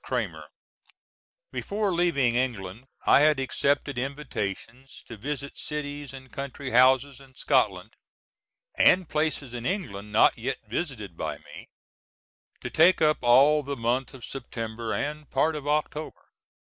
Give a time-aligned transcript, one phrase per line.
[0.03, 0.47] CRAMER:
[1.51, 7.93] Before leaving England I had accepted invitations to visit cities and country houses in Scotland
[8.75, 11.69] and places in England not yet visited by me
[12.61, 16.29] to take up all the month of September and part of October.